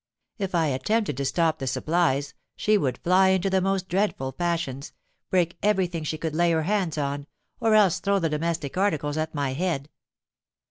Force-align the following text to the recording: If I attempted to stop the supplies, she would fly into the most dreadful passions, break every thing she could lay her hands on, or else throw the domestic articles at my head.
If 0.39 0.55
I 0.55 0.65
attempted 0.69 1.15
to 1.17 1.25
stop 1.25 1.59
the 1.59 1.67
supplies, 1.67 2.33
she 2.55 2.75
would 2.75 2.97
fly 3.03 3.27
into 3.29 3.51
the 3.51 3.61
most 3.61 3.87
dreadful 3.87 4.31
passions, 4.33 4.93
break 5.29 5.59
every 5.61 5.85
thing 5.85 6.03
she 6.05 6.17
could 6.17 6.33
lay 6.33 6.49
her 6.53 6.63
hands 6.63 6.97
on, 6.97 7.27
or 7.59 7.75
else 7.75 7.99
throw 7.99 8.17
the 8.17 8.27
domestic 8.27 8.77
articles 8.77 9.15
at 9.17 9.35
my 9.35 9.53
head. 9.53 9.91